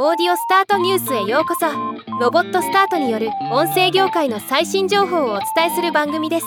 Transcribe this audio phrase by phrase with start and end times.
[0.00, 1.66] オーディオスタートニュースへようこそ。
[2.20, 6.46] ロボットスタートによる音声業界の最新情報をお伝えする番組です。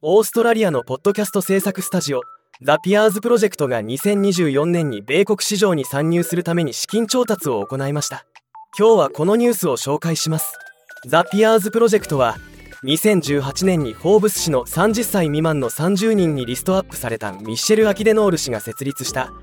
[0.00, 2.22] オーストラリアのポッドキャスト制作スタジオ
[2.62, 8.24] ザ・ピアーズプロジェクトが2024年に米国市場に参入するために資金調達を行いました。
[8.78, 10.56] 今日はこのニュースを紹介します。
[11.06, 12.38] ザ・ピアーズプロジェクトは
[12.82, 19.34] 2018年にフォーブス誌の30歳未満の30人にリストアップされたミッシェル・アキデノール氏が設立した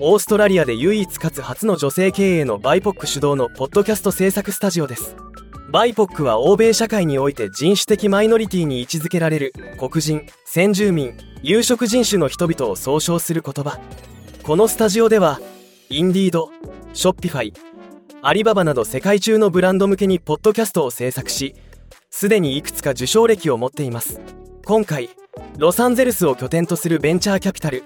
[0.00, 5.14] オーストラリアで唯一かつ初の女性経営のバイポック主導のポッドキャスト制作スタジオです。
[5.70, 13.78] バイポックは欧米社会において人種的マイノリティに位置づけられる黒人先住民有色人種の人々を総称する言葉。
[14.42, 15.40] このスタジオでは
[15.90, 16.50] インディード
[16.92, 17.54] ショッピファイ
[18.20, 21.54] アリババなど世界中のブランド向けにポッドキャストを制作し
[22.10, 24.20] すでにいくつか受賞歴を持っています。
[24.64, 25.10] 今回
[25.56, 27.84] ロサンゼルスを拠点とするベンチャーキャピタル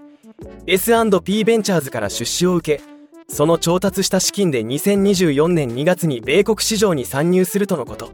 [0.66, 2.82] S&P ベンチャーズから出資を受け
[3.28, 8.12] その調達した資金で2024年2月に米国市場に参入するとのこと。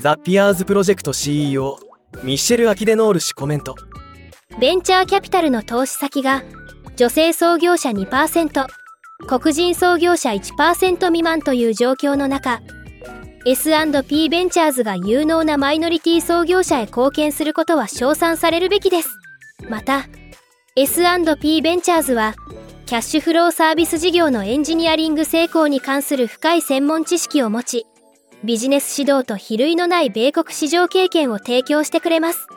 [0.00, 1.78] ザ・ピアーズプロジェクト CEO
[2.22, 3.74] ミッシェル・アキデノール氏コメント。
[4.58, 6.42] ベンチャーキャピタルの投資先が
[6.96, 8.66] 女性創業者2%
[9.26, 12.60] 黒人創業者1%未満という状況の中
[13.46, 19.08] S&P ベンチャーズが有能なマイノリティ創業者へ貢献することは称賛されるべきです。
[19.68, 20.06] また
[20.76, 22.34] S&P ベンチャーズは
[22.84, 27.86] キャッシュフローサービス事業のエンジニアリング成功に関する深い専門知識を持ち
[28.42, 32.48] ビジネス指導と比類のない米国市場経験を提供してくれます。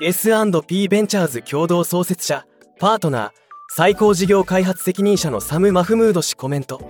[0.00, 2.46] S&P ベンチャーズ共同創設者
[2.78, 3.30] パートナー
[3.70, 6.88] 最高事業開発責任者のサム・マフムード氏コメント。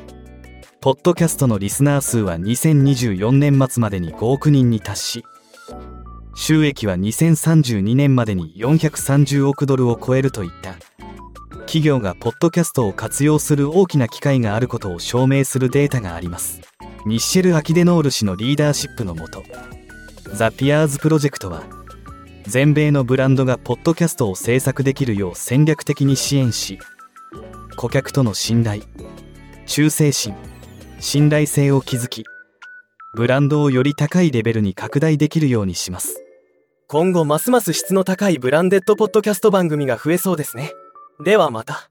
[0.83, 5.25] ポッドキャストのリスナー数は2024年末までに5億人に達し
[6.49, 10.77] 収益は2032年までに430億ドルを超えるといった。
[11.67, 16.63] 企業がポッドキャストを活用する大きな機会があることを証明するデータがあります。
[17.05, 19.43] ミッシェル・アキデノール氏のリーダーシップのもと
[20.33, 21.65] ザ・ピアーズプロジェクトは
[22.45, 26.79] 全米のブランドがポッドキャストを制作できるよう戦略的に支援し
[27.77, 28.85] 顧客との信頼
[29.67, 30.35] 忠誠心
[30.99, 32.25] 信頼性を築き
[33.13, 36.25] ブランドをより高いレベルに拡大できるようにします。
[36.91, 40.73] 今後ますます質の高いブランデッドポッドキャスト番組が増えそうですね。
[41.23, 41.91] ではまた。